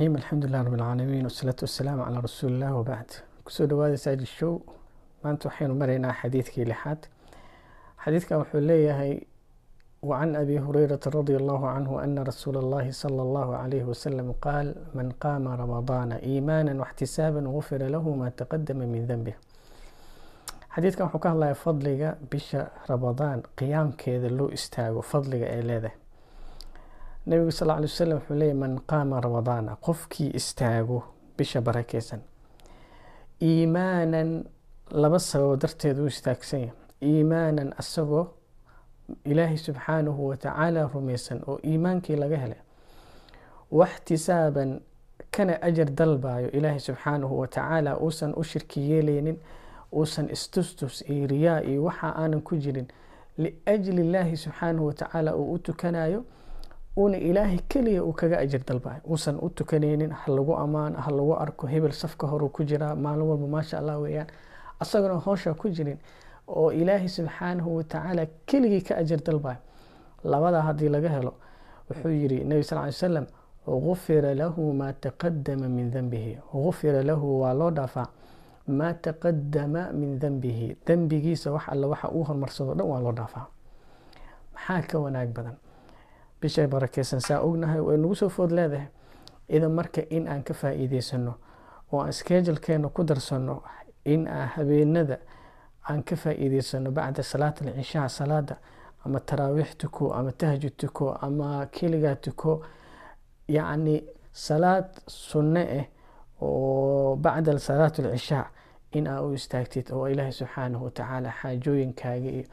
[0.00, 3.10] raxiim alxamdulilah rab alcaalamiin wasalaatu wasalaamu calaa rasuuliillah wabacd
[3.44, 4.52] ku soo dhawaada saajid show
[5.22, 7.00] maanta waxaynu maraynaa xadiidkii lixaad
[8.04, 9.20] xadiidkan wuxuu leeyahay
[10.02, 15.12] wacan abi hurayrata radi allahu canhu ana rasuula allahi sala allahu calayhi wasalam qaal man
[15.22, 19.36] qaama ramadaana iimaana waxtisaaban gufira lahu maa taqadama min denbih
[20.74, 25.96] xadiidkan wuxuu ka hadlaya fadliga bisha ramadaan qiyaamkeeda loo istaago fadliga ay leedahay
[27.26, 31.02] nabigu sal ly wasalam wuxuu leeyay man qaama ramadaana qofkii istaago
[31.36, 32.20] bisha barakeysan
[33.42, 34.44] iimaanan
[34.90, 38.26] laba sababo darteed u istaagsanya iimaanan asagoo
[39.24, 42.58] ilaahay subxaanahu watacaala rumaysan oo iimaankii laga helay.
[43.70, 44.80] Waxtisaaban
[45.30, 49.38] kana ajar dalbayo ilaahay subxaanahu watacaala uusan u shirki yeeleynin
[49.92, 52.88] uusan istustus iyo riyaa iyo waxa aanan ku jirin.
[53.38, 56.24] Liajli illaahi subxaanahu watacaala uu u tukanayo
[56.96, 61.34] uuna ilaahay keliya uu kaga ajir dalbayo uusan u tukanaynin ha lagu ammaan ha lagu
[61.34, 64.26] arko hebel safka horuu ku jiraa maalin walba maasha allah weeyaan.
[64.80, 65.98] Asagona hoosha ku jirin
[66.48, 69.58] oo ilaahay subxaanahu watacaala keligii ka ajir dalbayo
[70.24, 71.34] labadaa haddii laga helo
[71.90, 73.26] wuxuu yiri nebi sal ly salam
[73.66, 78.08] gufira lahu maa taqadama min denbihi gufira lahu waa loo dhaafaa.
[78.66, 83.46] Maa taqadama min denbihi dembigiisa wax alle waxa uu horumarsado dhan waa loo dhaafaa.
[84.54, 85.54] Maxaa ka wanaag badan
[86.40, 88.86] bishay barakeysan saa ognahay way nagu soo food leedahay.
[89.48, 91.34] Idan marka in aan ka faa-iideysano
[91.92, 93.62] oo aan skeejulkeena ku darsano
[94.04, 95.18] in aan habeenada
[95.90, 98.56] aan ka faa-iideysano bacda salaat alcishaa salaada
[99.04, 102.62] ama taraawiix tuko ama tahajud tuko ama keligaa tuko
[103.48, 105.86] yacni salaad sunne ah
[106.40, 108.46] oo bacda salaat alcishaa
[108.92, 112.44] in aa u istaagtid oo ilaahay subxaanahu watacaala xaajooyinkaaga iyo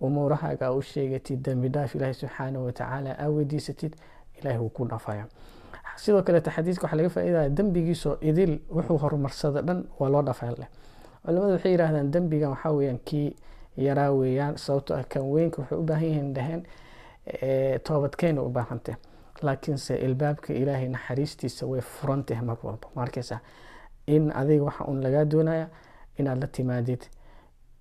[0.00, 3.92] umuurahaaga aa u sheegatid dhaaf ilaahay subxaanahu watacaala aa weydiisatid
[4.40, 5.26] ilahay wuu ku dhaafaya
[5.96, 10.68] sidoo kaleeta xadiiska waxaa laga faa-idaya dembigiisoo idil wuxuu horumarsada dhan waa loo dhaafaya leh.
[11.24, 13.36] Culimadu waxay yidhahdaan dembigan waxaa weyaan kii
[13.76, 16.62] yaraa weeyaan sababto ah kan weynka waxay u baahan yihiin dhaheen
[17.84, 18.94] toobadkeyna u baahantay
[19.42, 22.88] laakiinse ilbaabka ilaahay naxariistiisa way furantahay mar walba.
[22.94, 23.40] Maarkeysa
[24.06, 25.68] in adiga waxa uun lagaa doonaya
[26.18, 27.02] inaad la timaadid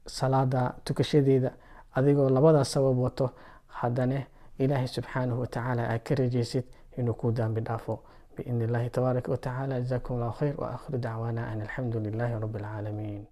[0.06, 1.52] salaada tukashadeeda
[1.98, 3.26] adigoo labadaas sabab wato
[3.68, 4.20] haddana
[4.58, 6.66] ilaahay subxaanahu watacaala aad ka rajeysid
[6.98, 8.04] inuu ku daambi dhaafo.
[8.36, 13.24] Biidni illahi tabaaraka watacaala jazakum allahu khayr wa aakhiru dacwaana an alxamdu lilaahi rabbi alcaalamiin